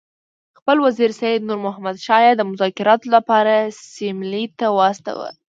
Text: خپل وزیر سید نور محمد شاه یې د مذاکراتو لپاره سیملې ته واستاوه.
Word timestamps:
خپل 0.59 0.77
وزیر 0.85 1.11
سید 1.21 1.41
نور 1.49 1.59
محمد 1.67 1.97
شاه 2.05 2.21
یې 2.25 2.31
د 2.35 2.41
مذاکراتو 2.51 3.07
لپاره 3.15 3.53
سیملې 3.95 4.43
ته 4.59 4.65
واستاوه. 4.77 5.29